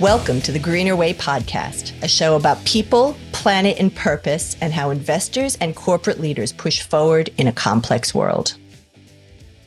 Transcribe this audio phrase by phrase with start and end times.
[0.00, 4.90] Welcome to the Greener Way podcast, a show about people, planet, and purpose, and how
[4.90, 8.58] investors and corporate leaders push forward in a complex world.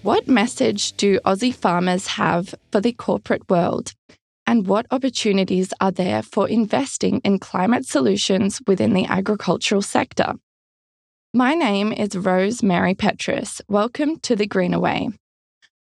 [0.04, 3.94] What message do Aussie farmers have for the corporate world?
[4.46, 10.34] And what opportunities are there for investing in climate solutions within the agricultural sector?
[11.34, 13.62] My name is Rose Mary Petrass.
[13.68, 15.10] Welcome to the Greener Way.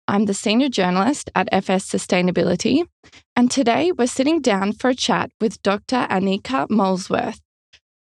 [0.05, 2.85] I'm the senior journalist at FS Sustainability,
[3.37, 6.07] and today we're sitting down for a chat with Dr.
[6.09, 7.39] Anika Molesworth,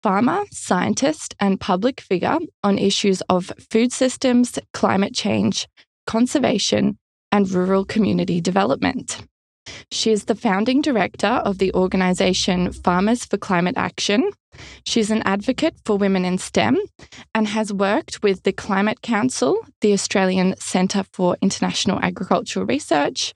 [0.01, 5.67] farmer, scientist, and public figure on issues of food systems, climate change,
[6.07, 6.97] conservation,
[7.31, 9.23] and rural community development.
[9.91, 14.31] She is the founding director of the organisation Farmers for Climate Action.
[14.85, 16.77] She's an advocate for women in STEM
[17.33, 23.33] and has worked with the Climate Council, the Australian Centre for International Agricultural Research,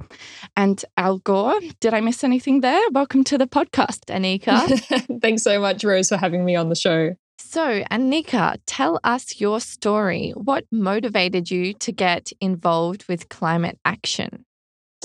[0.58, 1.60] and Al Gore.
[1.80, 2.82] Did I miss anything there?
[2.92, 5.20] Welcome to the podcast, Anika.
[5.22, 7.16] Thanks so much, Rose, for having me on the show.
[7.38, 10.32] So, Anika, tell us your story.
[10.32, 14.45] What motivated you to get involved with climate action?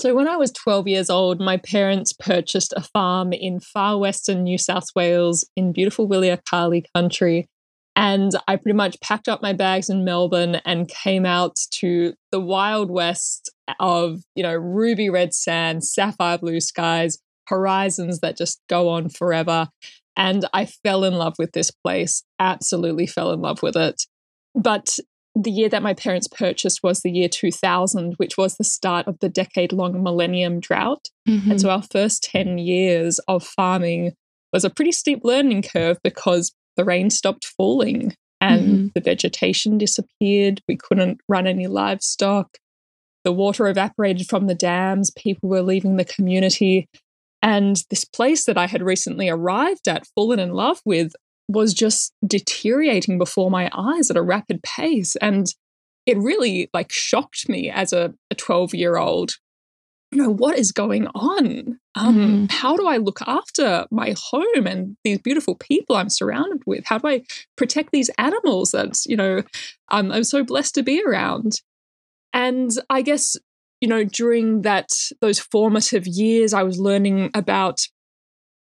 [0.01, 4.41] So, when I was 12 years old, my parents purchased a farm in far western
[4.41, 7.47] New South Wales in beautiful Wilyakali country.
[7.95, 12.39] And I pretty much packed up my bags in Melbourne and came out to the
[12.39, 18.89] wild west of, you know, ruby red sand, sapphire blue skies, horizons that just go
[18.89, 19.69] on forever.
[20.17, 24.01] And I fell in love with this place, absolutely fell in love with it.
[24.55, 24.97] But
[25.35, 29.19] the year that my parents purchased was the year 2000, which was the start of
[29.19, 31.07] the decade long millennium drought.
[31.27, 31.51] Mm-hmm.
[31.51, 34.13] And so our first 10 years of farming
[34.51, 38.87] was a pretty steep learning curve because the rain stopped falling and mm-hmm.
[38.93, 40.61] the vegetation disappeared.
[40.67, 42.57] We couldn't run any livestock.
[43.23, 45.11] The water evaporated from the dams.
[45.11, 46.89] People were leaving the community.
[47.41, 51.13] And this place that I had recently arrived at, fallen in love with,
[51.51, 55.15] was just deteriorating before my eyes at a rapid pace.
[55.17, 55.47] And
[56.05, 59.31] it really like shocked me as a 12 year old.
[60.11, 61.79] You know, what is going on?
[61.95, 62.45] Um, mm-hmm.
[62.49, 66.83] How do I look after my home and these beautiful people I'm surrounded with?
[66.85, 67.23] How do I
[67.55, 69.41] protect these animals that, you know,
[69.89, 71.61] um, I'm so blessed to be around?
[72.33, 73.37] And I guess,
[73.79, 74.89] you know, during that,
[75.21, 77.79] those formative years, I was learning about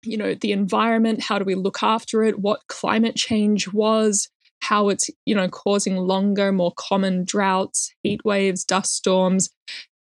[0.03, 4.29] you know the environment how do we look after it what climate change was
[4.61, 9.51] how it's you know causing longer more common droughts heat waves dust storms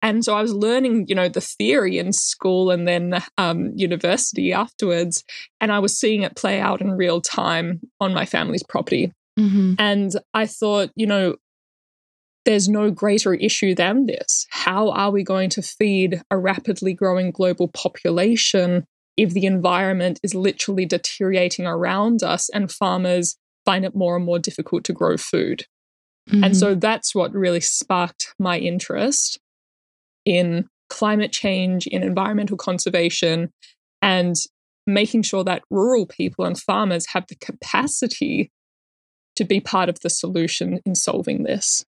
[0.02, 4.54] and so i was learning you know the theory in school and then um, university
[4.54, 5.24] afterwards
[5.60, 9.74] and i was seeing it play out in real time on my family's property mm-hmm.
[9.80, 11.36] and i thought you know
[12.46, 14.48] there's no greater issue than this.
[14.50, 18.88] How are we going to feed a rapidly growing global population
[19.20, 23.36] if the environment is literally deteriorating around us and farmers
[23.66, 25.66] find it more and more difficult to grow food.
[26.30, 26.46] Mm-hmm.
[26.46, 26.80] And so mm-hmm.
[26.80, 29.38] that's what really sparked my interest
[30.24, 33.52] in climate change, in environmental conservation,
[34.02, 34.36] and
[34.88, 38.52] making sure that rural people and farmers have the capacity
[39.36, 41.84] to be part of the solution in solving this.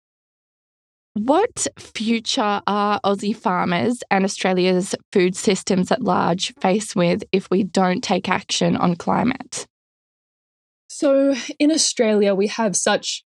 [1.18, 7.64] What future are Aussie farmers and Australia's food systems at large faced with if we
[7.64, 9.66] don't take action on climate?
[10.88, 13.24] So, in Australia, we have such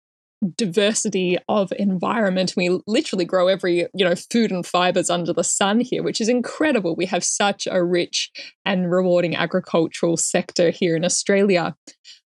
[0.55, 2.53] diversity of environment.
[2.59, 6.29] We literally grow every, you know, food and fibers under the sun here, which is
[6.29, 6.95] incredible.
[6.95, 8.31] We have such a rich
[8.67, 11.75] and rewarding agricultural sector here in Australia.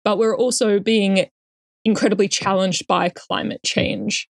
[0.04, 1.26] But we're also being
[1.82, 4.28] incredibly challenged by climate change.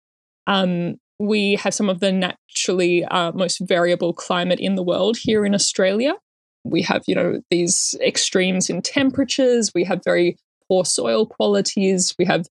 [0.48, 5.46] Um, we have some of the naturally uh, most variable climate in the world here
[5.46, 6.16] in Australia.
[6.64, 9.72] We have, you know, these extremes in temperatures.
[9.74, 10.38] We have very
[10.68, 12.16] poor soil qualities.
[12.18, 12.48] We have,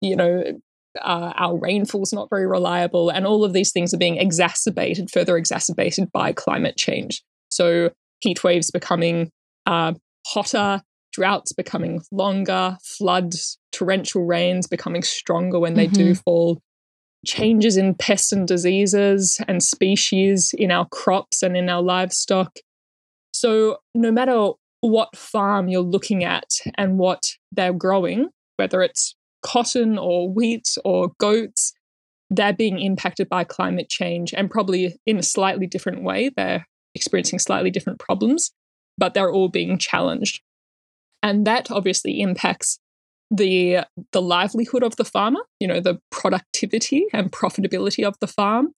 [0.00, 0.42] you know,
[1.00, 5.36] uh, our rainfall's not very reliable, and all of these things are being exacerbated, further
[5.36, 7.22] exacerbated by climate change.
[7.50, 7.90] So
[8.20, 9.30] heat waves becoming
[9.66, 9.92] uh,
[10.26, 10.82] hotter,
[11.12, 15.94] droughts becoming longer, floods, torrential rains becoming stronger when they mm-hmm.
[15.94, 16.60] do fall,
[17.26, 22.58] changes in pests and diseases and species in our crops and in our livestock.
[23.32, 29.98] So, no matter what farm you're looking at and what they're growing, whether it's cotton
[29.98, 31.72] or wheat or goats,
[32.30, 36.30] they're being impacted by climate change and probably in a slightly different way.
[36.36, 38.52] They're experiencing slightly different problems,
[38.96, 40.40] but they're all being challenged.
[41.22, 42.78] And that obviously impacts
[43.30, 43.80] the
[44.12, 48.72] the livelihood of the farmer, you know, the productivity and profitability of the farm.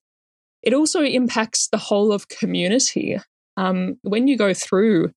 [0.62, 3.18] It also impacts the whole of community.
[3.56, 5.12] Um, when you go through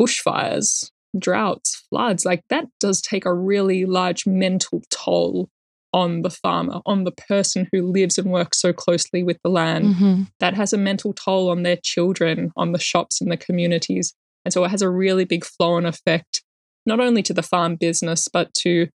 [0.00, 5.48] bushfires, droughts, floods, like that does take a really large mental toll
[5.92, 9.86] on the farmer, on the person who lives and works so closely with the land.
[9.86, 10.22] Mm-hmm.
[10.40, 14.14] That has a mental toll on their children, on the shops and the communities.
[14.44, 16.42] And so it has a really big flow on effect,
[16.86, 18.88] not only to the farm business, but to,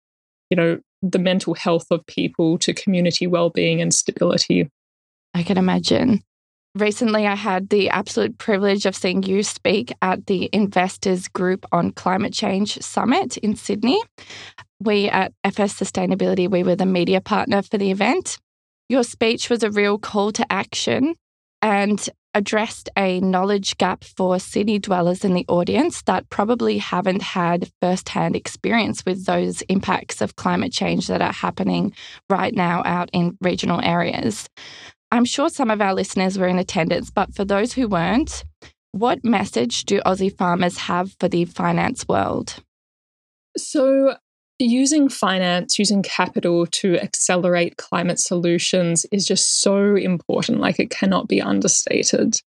[0.50, 4.70] you know, the mental health of people, to community well-being and stability.
[5.34, 6.24] I can imagine.
[6.76, 11.92] Recently, I had the absolute privilege of seeing you speak at the Investors Group on
[11.92, 14.02] Climate Change Summit in Sydney.
[14.80, 18.40] We at FS Sustainability, we were the media partner for the event.
[18.90, 21.16] Your speech was a real call to action
[21.62, 27.72] and addressed a knowledge gap for city dwellers in the audience that probably haven't had
[27.82, 31.94] firsthand experience with those impacts of climate change that are happening
[32.30, 34.50] right now out in regional areas.
[35.12, 38.44] I'm sure some of our listeners were in attendance, but for those who weren't,
[38.94, 42.56] what message do Aussie farmers have for the finance world?
[43.58, 44.16] So,
[44.60, 50.60] using finance, using capital to accelerate climate solutions is just so important.
[50.60, 52.42] Like, it cannot be understated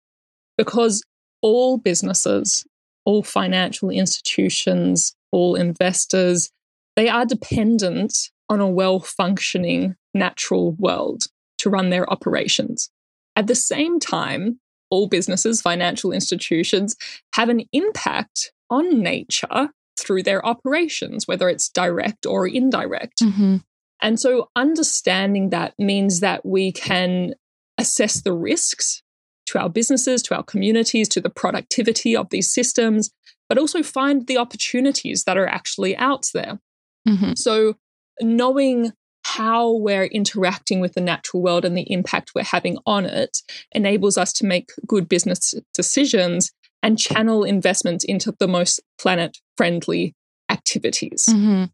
[0.58, 1.04] because
[1.42, 2.66] all businesses,
[3.06, 6.52] all financial institutions, all investors,
[6.96, 11.24] they are dependent on a well functioning natural world
[11.60, 12.90] to run their operations.
[13.36, 14.60] At the same time,
[14.90, 16.96] all businesses, financial institutions
[17.34, 23.22] have an impact on nature through their operations, whether it's direct or indirect.
[23.22, 23.58] Mm-hmm.
[24.02, 27.34] And so understanding that means that we can
[27.78, 29.02] assess the risks
[29.48, 33.12] to our businesses, to our communities, to the productivity of these systems,
[33.50, 36.60] but also find the opportunities that are actually out there.
[37.08, 37.34] Mm-hmm.
[37.36, 37.76] So
[38.22, 38.92] knowing
[39.26, 43.38] how we're interacting with the natural world and the impact we're having on it
[43.72, 46.52] enables us to make good business decisions
[46.84, 50.14] and channel investments into the most planet friendly
[50.50, 51.26] activities.
[51.30, 51.66] Mm-hmm.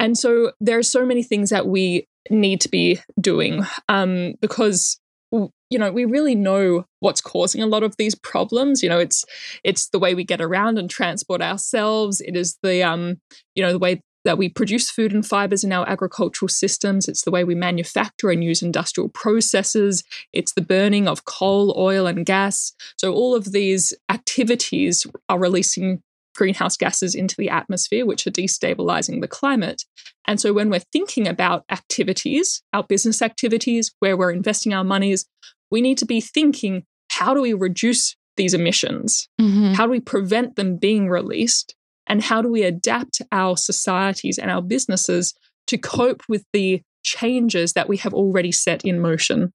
[0.00, 4.98] And so there are so many things that we need to be doing um, because
[5.30, 9.24] you know we really know what's causing a lot of these problems you know it's
[9.64, 13.16] it's the way we get around and transport ourselves it is the um
[13.56, 17.08] you know the way that we produce food and fibers in our agricultural systems.
[17.08, 20.02] It's the way we manufacture and use industrial processes.
[20.32, 22.72] It's the burning of coal, oil, and gas.
[22.96, 26.02] So, all of these activities are releasing
[26.34, 29.84] greenhouse gases into the atmosphere, which are destabilizing the climate.
[30.26, 35.26] And so, when we're thinking about activities, our business activities, where we're investing our monies,
[35.70, 39.28] we need to be thinking how do we reduce these emissions?
[39.40, 39.74] Mm-hmm.
[39.74, 41.76] How do we prevent them being released?
[42.06, 45.34] And how do we adapt our societies and our businesses
[45.66, 49.52] to cope with the changes that we have already set in motion.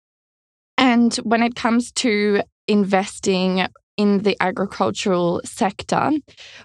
[0.77, 3.67] And when it comes to investing
[3.97, 6.11] in the agricultural sector,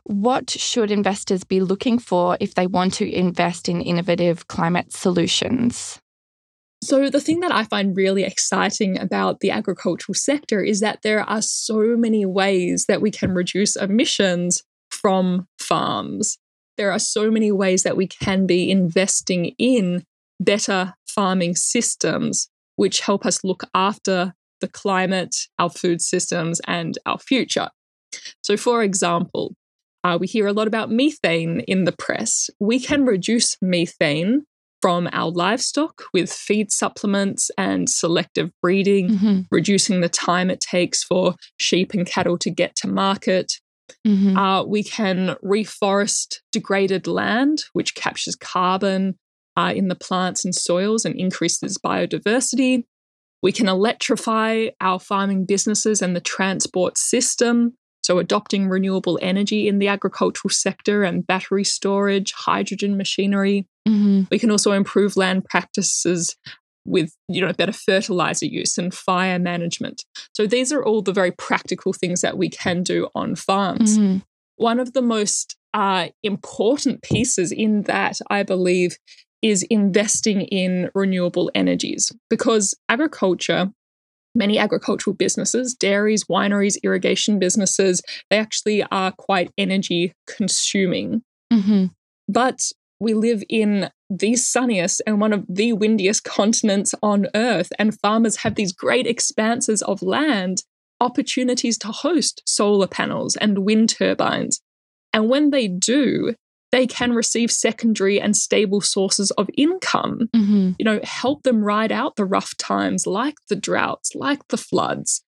[0.04, 6.00] what should investors be looking for if they want to invest in innovative climate solutions?
[6.84, 11.22] So, the thing that I find really exciting about the agricultural sector is that there
[11.22, 16.38] are so many ways that we can reduce emissions from farms.
[16.76, 20.04] There are so many ways that we can be investing in
[20.40, 27.18] better farming systems, which help us look after the climate, our food systems, and our
[27.18, 27.68] future.
[28.42, 29.54] So, for example,
[30.04, 32.50] uh, we hear a lot about methane in the press.
[32.60, 34.44] We can reduce methane
[34.80, 39.40] from our livestock with feed supplements and selective breeding, mm-hmm.
[39.50, 43.60] reducing the time it takes for sheep and cattle to get to market,
[44.06, 44.36] Mm-hmm.
[44.36, 49.18] Uh, we can reforest degraded land, which captures carbon
[49.56, 52.84] uh, in the plants and soils and increases biodiversity.
[53.42, 57.74] We can electrify our farming businesses and the transport system.
[58.02, 63.66] So, adopting renewable energy in the agricultural sector and battery storage, hydrogen machinery.
[63.88, 64.24] Mm-hmm.
[64.30, 66.36] We can also improve land practices
[66.84, 71.30] with you know better fertilizer use and fire management so these are all the very
[71.32, 74.18] practical things that we can do on farms mm-hmm.
[74.56, 78.96] one of the most uh, important pieces in that i believe
[79.42, 83.70] is investing in renewable energies because agriculture
[84.34, 91.22] many agricultural businesses dairies wineries irrigation businesses they actually are quite energy consuming
[91.52, 91.86] mm-hmm.
[92.28, 92.58] but
[93.00, 98.36] we live in the sunniest and one of the windiest continents on earth, and farmers
[98.36, 100.62] have these great expanses of land,
[101.00, 104.60] opportunities to host solar panels and wind turbines.
[105.12, 106.34] And when they do,
[106.72, 110.72] they can receive secondary and stable sources of income, mm-hmm.
[110.78, 115.22] you know, help them ride out the rough times like the droughts, like the floods,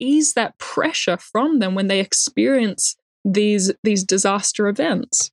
[0.00, 5.30] ease that pressure from them when they experience these these disaster events.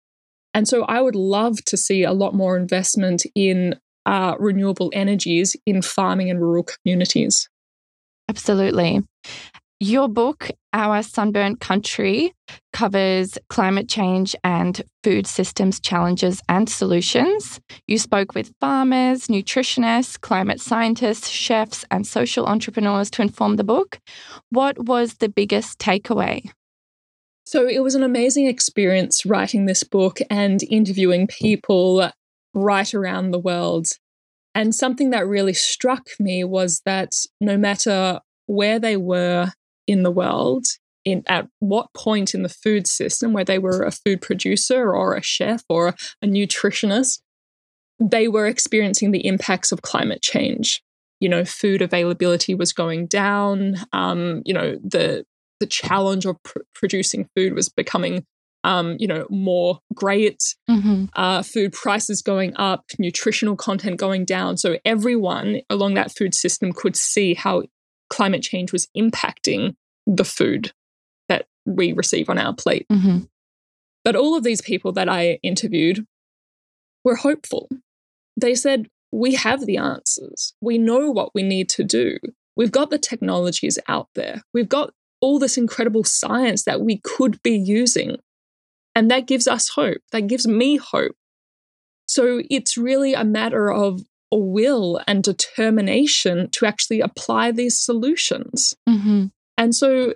[0.56, 5.56] And so I would love to see a lot more investment in uh, renewable energies
[5.66, 7.50] in farming and rural communities.
[8.30, 9.02] Absolutely.
[9.82, 12.34] Your book, Our Sunburnt Country,
[12.72, 17.60] covers climate change and food systems challenges and solutions.
[17.86, 24.00] You spoke with farmers, nutritionists, climate scientists, chefs, and social entrepreneurs to inform the book.
[24.50, 26.50] What was the biggest takeaway?
[27.46, 32.10] So it was an amazing experience writing this book and interviewing people
[32.54, 33.88] right around the world.
[34.56, 39.52] And something that really struck me was that no matter where they were
[39.86, 40.66] in the world,
[41.04, 45.16] in at what point in the food system where they were a food producer or
[45.16, 47.20] a chef or a nutritionist,
[48.00, 50.82] they were experiencing the impacts of climate change.
[51.20, 53.76] You know, food availability was going down.
[53.94, 55.26] Um, you know, the
[55.60, 58.26] the challenge of pr- producing food was becoming
[58.66, 61.06] um, you know, more great, mm-hmm.
[61.16, 64.58] uh, food prices going up, nutritional content going down.
[64.58, 67.64] So everyone along that food system could see how
[68.10, 69.76] climate change was impacting
[70.08, 70.72] the food
[71.30, 72.88] that we receive on our plate.
[72.92, 73.26] Mm-hmm.
[74.04, 76.06] But all of these people that I interviewed
[77.04, 77.70] were hopeful.
[78.36, 80.54] They said, We have the answers.
[80.60, 82.18] We know what we need to do.
[82.58, 84.42] We've got the technologies out there.
[84.54, 88.18] We've got all this incredible science that we could be using.
[88.96, 89.98] And that gives us hope.
[90.12, 91.16] That gives me hope.
[92.08, 98.76] So it's really a matter of a will and determination to actually apply these solutions.
[98.88, 99.28] Mm-hmm.
[99.58, 100.14] And so,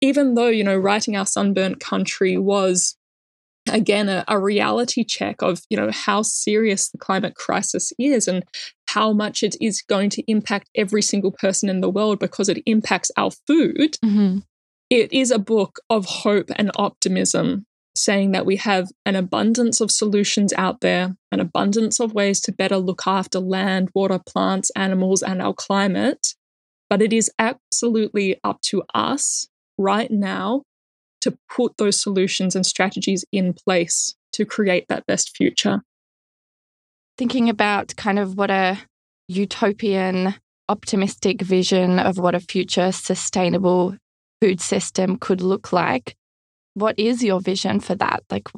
[0.00, 2.96] even though, you know, writing Our Sunburnt Country was
[3.68, 8.44] again a, a, reality check of you know how serious the climate crisis is and
[8.88, 12.62] how much it is going to impact every single person in the world because it
[12.66, 14.38] impacts our food mm-hmm.
[14.88, 19.90] it is a book of hope and optimism saying that we have an abundance of
[19.90, 25.22] solutions out there, an abundance of ways to better look after land, water, plants, animals,
[25.22, 26.34] and our climate.
[26.88, 30.62] But it is absolutely up to us right now
[31.20, 35.82] to put those solutions and strategies in place to create that best future.
[37.18, 38.78] Thinking about kind of what a
[39.28, 40.34] utopian,
[40.68, 43.96] optimistic vision of what a future sustainable
[44.40, 46.16] food system could look like
[46.74, 48.22] what is your vision for that?
[48.30, 48.48] Like,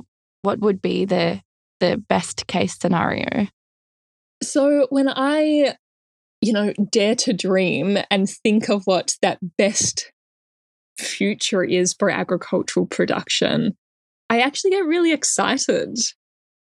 [0.43, 1.41] what would be the
[1.81, 3.49] the best case scenario?
[4.43, 5.77] So when I,
[6.41, 10.12] you know, dare to dream and think of what that best
[11.03, 13.77] future is for agricultural production,
[14.31, 15.99] I actually get really excited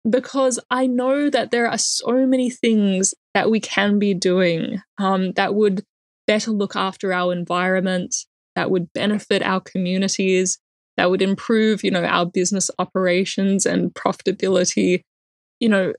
[0.10, 5.33] because I know that there are so many things that we can be doing um,
[5.33, 5.83] that would
[6.27, 8.15] better look after our environment,
[8.55, 10.60] that would benefit our communities,
[10.98, 15.01] that would improve, you know, our business operations and profitability,
[15.60, 15.93] you know,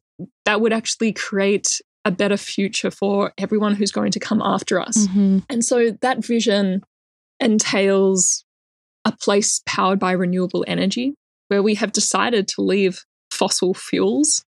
[0.45, 5.07] that would actually create a better future for everyone who's going to come after us.
[5.07, 5.39] Mm-hmm.
[5.49, 6.83] And so that vision
[7.43, 8.45] entails
[9.05, 11.15] a place powered by renewable energy
[11.49, 14.45] where we have decided to leave fossil fuels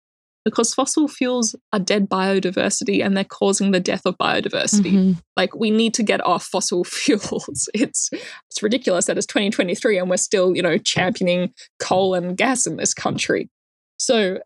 [0.45, 4.91] because fossil fuels are dead biodiversity and they're causing the death of biodiversity.
[4.91, 5.11] Mm-hmm.
[5.37, 7.69] Like we need to get off fossil fuels.
[7.73, 12.65] It's it's ridiculous that it's 2023 and we're still, you know, championing coal and gas
[12.65, 13.49] in this country.
[13.97, 14.39] So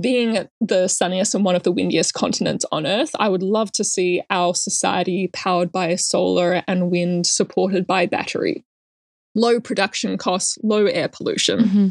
[0.00, 3.84] being the sunniest and one of the windiest continents on earth, I would love to
[3.84, 8.64] see our society powered by solar and wind supported by battery.
[9.34, 11.58] Low production costs, low air pollution.
[11.58, 11.88] Mm-hmm.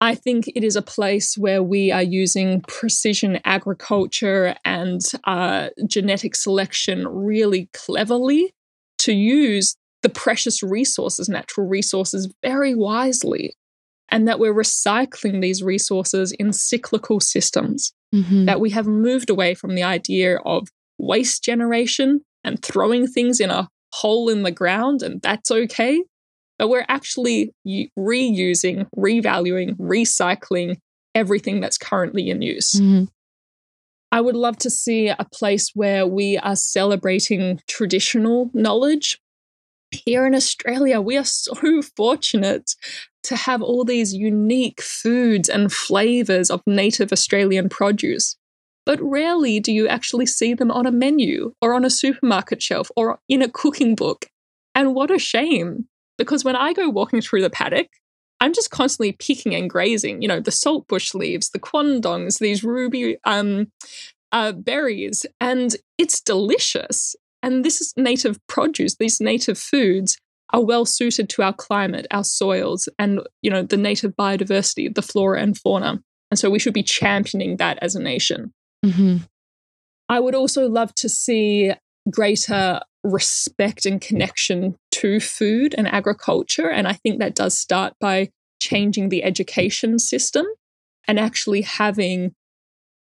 [0.00, 6.34] I think it is a place where we are using precision agriculture and uh, genetic
[6.34, 8.52] selection really cleverly
[8.98, 13.54] to use the precious resources, natural resources, very wisely.
[14.10, 17.92] And that we're recycling these resources in cyclical systems.
[18.14, 18.44] Mm-hmm.
[18.44, 23.50] That we have moved away from the idea of waste generation and throwing things in
[23.50, 26.02] a hole in the ground, and that's okay
[26.58, 30.78] but we're actually reusing, revaluing, recycling
[31.14, 32.72] everything that's currently in use.
[32.74, 33.04] Mm-hmm.
[34.12, 39.20] I would love to see a place where we are celebrating traditional knowledge.
[40.04, 42.74] Here in Australia, we are so fortunate
[43.24, 48.36] to have all these unique foods and flavors of native Australian produce.
[48.84, 52.88] But rarely do you actually see them on a menu or on a supermarket shelf
[52.94, 54.26] or in a cooking book.
[54.74, 55.88] And what a shame
[56.18, 57.88] because when I go walking through the paddock,
[58.40, 63.16] I'm just constantly picking and grazing, you know, the saltbush leaves, the quandongs, these ruby
[63.24, 63.72] um,
[64.32, 67.16] uh, berries, and it's delicious.
[67.42, 70.16] And this is native produce, these native foods
[70.52, 75.02] are well suited to our climate, our soils, and you know the native biodiversity, the
[75.02, 76.02] flora and fauna.
[76.30, 78.52] And so we should be championing that as a nation.
[78.84, 79.18] Mm-hmm.
[80.08, 81.72] I would also love to see
[82.10, 86.68] greater respect and connection to food and agriculture.
[86.68, 90.46] And I think that does start by changing the education system
[91.06, 92.34] and actually having,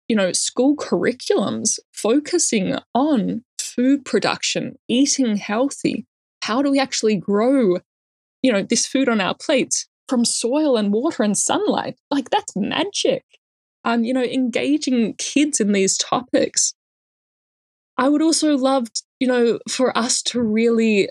[0.09, 6.07] you know, school curriculums focusing on food production, eating healthy.
[6.43, 7.79] How do we actually grow,
[8.43, 11.97] you know, this food on our plates from soil and water and sunlight?
[12.11, 13.25] Like that's magic.
[13.85, 16.75] Um, you know, engaging kids in these topics.
[17.99, 18.88] I would also love,
[19.21, 21.09] you know, for us to really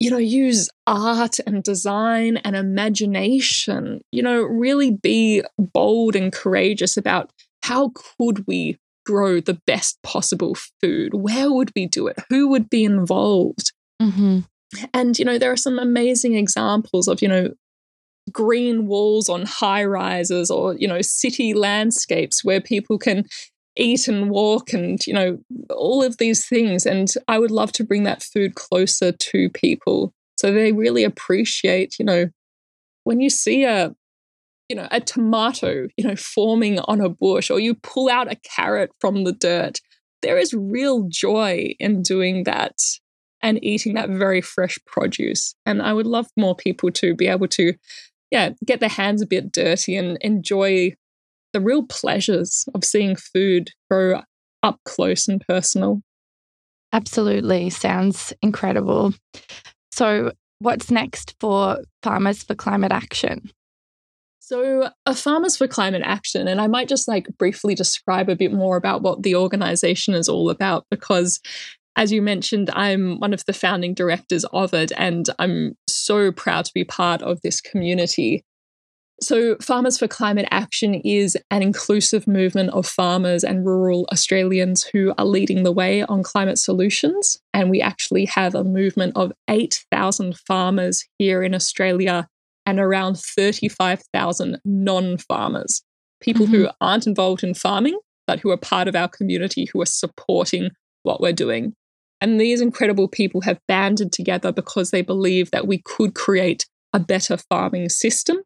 [0.00, 6.96] you know, use art and design and imagination, you know, really be bold and courageous
[6.96, 7.30] about
[7.62, 11.14] how could we grow the best possible food?
[11.14, 12.18] Where would we do it?
[12.30, 13.72] Who would be involved?
[14.00, 14.40] Mm-hmm.
[14.92, 17.54] And, you know, there are some amazing examples of, you know,
[18.32, 23.26] green walls on high rises or, you know, city landscapes where people can
[23.76, 25.38] eat and walk and, you know,
[25.70, 26.86] all of these things.
[26.86, 31.98] And I would love to bring that food closer to people so they really appreciate,
[31.98, 32.28] you know,
[33.04, 33.94] when you see a,
[34.68, 38.36] you know, a tomato, you know, forming on a bush or you pull out a
[38.36, 39.80] carrot from the dirt,
[40.22, 42.78] there is real joy in doing that
[43.42, 45.54] and eating that very fresh produce.
[45.66, 47.74] And I would love more people to be able to,
[48.30, 50.94] yeah, get their hands a bit dirty and enjoy
[51.52, 54.22] the real pleasures of seeing food grow
[54.62, 56.00] up close and personal.
[56.92, 57.70] Absolutely.
[57.70, 59.12] Sounds incredible.
[59.92, 63.50] So, what's next for Farmers for Climate Action?
[64.46, 68.52] So, a Farmers for Climate Action, and I might just like briefly describe a bit
[68.52, 71.40] more about what the organization is all about because
[71.96, 76.66] as you mentioned, I'm one of the founding directors of it, and I'm so proud
[76.66, 78.44] to be part of this community.
[79.22, 85.14] So, Farmers for Climate Action is an inclusive movement of farmers and rural Australians who
[85.16, 87.38] are leading the way on climate solutions.
[87.54, 92.28] And we actually have a movement of 8,000 farmers here in Australia
[92.66, 95.82] and around 35,000 non farmers,
[96.20, 96.54] people mm-hmm.
[96.54, 100.70] who aren't involved in farming, but who are part of our community who are supporting
[101.02, 101.74] what we're doing.
[102.20, 107.00] And these incredible people have banded together because they believe that we could create a
[107.00, 108.38] better farming system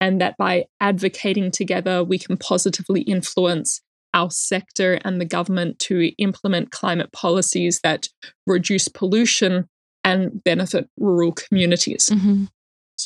[0.00, 3.80] and that by advocating together, we can positively influence
[4.12, 8.08] our sector and the government to implement climate policies that
[8.46, 9.66] reduce pollution
[10.04, 12.10] and benefit rural communities.
[12.12, 12.44] Mm-hmm.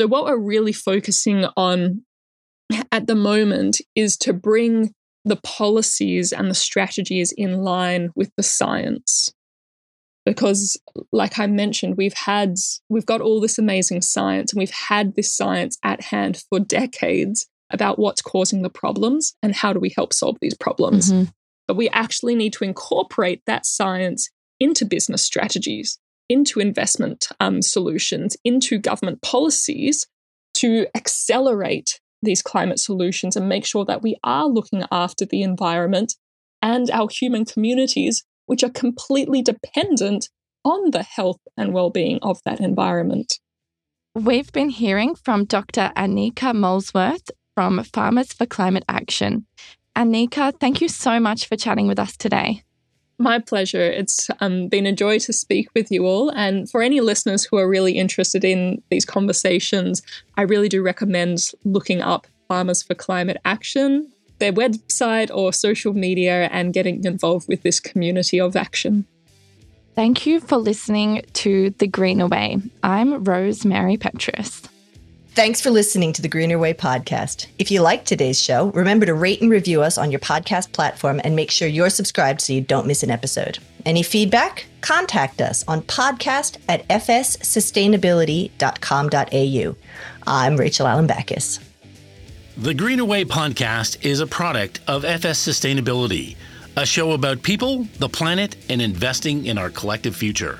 [0.00, 2.06] So, what we're really focusing on
[2.90, 4.94] at the moment is to bring
[5.26, 9.30] the policies and the strategies in line with the science.
[10.24, 10.80] Because
[11.12, 12.54] like i mentioned we've had
[12.88, 17.46] we've got all this amazing science and we've had this science at hand for decades
[17.70, 21.12] about what's causing the problems and how do we help solve these problems.
[21.12, 21.30] Mm-hmm.
[21.68, 25.98] but we actually need to incorporate that science into business strategies
[26.30, 30.06] into investment um, solutions into government policies
[30.54, 36.14] to accelerate these climate solutions and make sure that we are looking after the environment
[36.62, 40.28] and our human communities which are completely dependent
[40.64, 43.38] on the health and well-being of that environment.
[44.14, 45.92] We've been hearing from Dr.
[45.96, 49.46] Anika Molesworth from Farmers for Climate Action.
[49.96, 52.62] Anika, thank you so much for chatting with us today.
[53.20, 53.82] My pleasure.
[53.82, 56.30] It's um, been a joy to speak with you all.
[56.30, 60.02] And for any listeners who are really interested in these conversations,
[60.38, 66.48] I really do recommend looking up Farmers for Climate Action their website or social media
[66.50, 69.04] and getting involved with this community of action.
[69.94, 72.58] Thank you for listening to The Greener Way.
[72.82, 74.69] I'm Rosemary Petrass.
[75.32, 77.46] Thanks for listening to the Greener Way podcast.
[77.56, 81.20] If you like today's show, remember to rate and review us on your podcast platform
[81.22, 83.60] and make sure you're subscribed so you don't miss an episode.
[83.86, 84.66] Any feedback?
[84.80, 89.76] Contact us on podcast at fssustainability.com.au.
[90.26, 91.60] I'm Rachel Allen Backus.
[92.56, 96.34] The Greener Way podcast is a product of FS Sustainability,
[96.76, 100.58] a show about people, the planet, and investing in our collective future.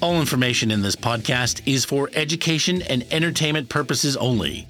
[0.00, 4.68] All information in this podcast is for education and entertainment purposes only.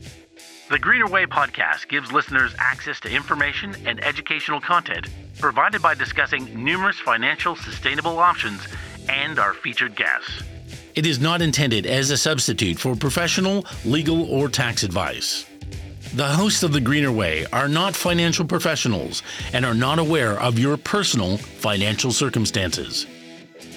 [0.71, 5.07] The Greener Way podcast gives listeners access to information and educational content
[5.39, 8.67] provided by discussing numerous financial sustainable options
[9.09, 10.43] and our featured guests.
[10.95, 15.45] It is not intended as a substitute for professional, legal, or tax advice.
[16.15, 20.59] The hosts of The Greener Way are not financial professionals and are not aware of
[20.59, 23.07] your personal financial circumstances.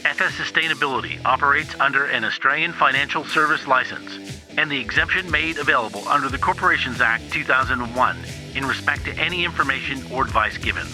[0.06, 6.28] FS Sustainability operates under an Australian Financial Service License and the exemption made available under
[6.28, 8.18] the Corporations Act 2001
[8.56, 10.88] in respect to any information or advice given.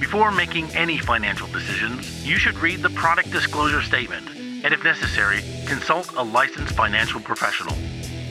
[0.00, 5.42] Before making any financial decisions, you should read the product disclosure statement and, if necessary,
[5.66, 7.74] consult a licensed financial professional.